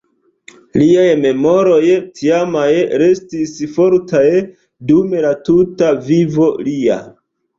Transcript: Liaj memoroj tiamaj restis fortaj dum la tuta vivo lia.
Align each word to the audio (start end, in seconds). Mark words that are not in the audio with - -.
Liaj 0.81 1.09
memoroj 1.25 1.81
tiamaj 2.21 2.71
restis 3.03 3.53
fortaj 3.75 4.23
dum 4.93 5.13
la 5.27 5.35
tuta 5.51 5.93
vivo 6.11 6.49
lia. 6.69 6.99